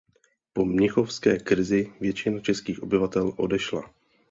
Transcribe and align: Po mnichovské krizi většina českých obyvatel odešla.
Po 0.53 0.65
mnichovské 0.65 1.37
krizi 1.39 1.93
většina 1.99 2.39
českých 2.39 2.83
obyvatel 2.83 3.33
odešla. 3.37 3.93